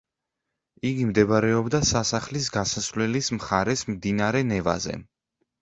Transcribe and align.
იგი 0.91 1.03
მდებარეობდა 1.09 1.83
სასახლის 1.91 2.49
გასასვლელის 2.57 3.31
მხარეს 3.39 3.87
მდინარე 3.93 4.43
ნევაზე. 4.55 4.99